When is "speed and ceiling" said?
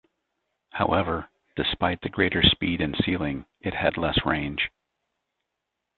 2.41-3.45